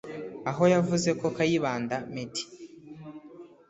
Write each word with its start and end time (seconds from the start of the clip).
aho 0.49 0.63
yavuze 0.73 1.09
ko 1.19 1.25
Kayibanda 1.35 1.95
Meddy 2.13 2.43